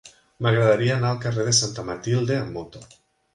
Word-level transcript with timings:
M'agradaria 0.45 0.95
anar 0.99 1.11
al 1.15 1.19
carrer 1.25 1.45
de 1.49 1.53
Santa 1.59 1.85
Matilde 1.91 2.39
amb 2.41 2.57
moto. 2.59 2.83